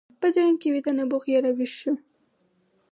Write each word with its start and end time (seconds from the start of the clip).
په 0.19 0.27
ذهن 0.35 0.55
کې 0.61 0.67
ویده 0.73 0.91
نبوغ 0.99 1.23
یې 1.31 1.37
راویښ 1.43 1.73
شو 1.79 1.93